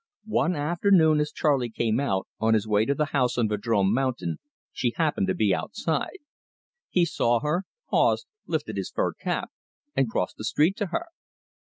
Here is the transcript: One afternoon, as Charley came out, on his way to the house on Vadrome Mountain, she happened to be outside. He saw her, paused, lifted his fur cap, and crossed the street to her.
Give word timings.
One 0.25 0.55
afternoon, 0.55 1.19
as 1.19 1.31
Charley 1.31 1.69
came 1.69 1.99
out, 1.99 2.27
on 2.39 2.55
his 2.55 2.67
way 2.67 2.85
to 2.85 2.95
the 2.95 3.05
house 3.13 3.37
on 3.37 3.47
Vadrome 3.47 3.93
Mountain, 3.93 4.37
she 4.73 4.93
happened 4.97 5.27
to 5.27 5.35
be 5.35 5.53
outside. 5.53 6.17
He 6.89 7.05
saw 7.05 7.39
her, 7.41 7.65
paused, 7.87 8.25
lifted 8.47 8.77
his 8.77 8.89
fur 8.89 9.13
cap, 9.13 9.51
and 9.95 10.09
crossed 10.09 10.37
the 10.37 10.43
street 10.43 10.75
to 10.77 10.87
her. 10.87 11.05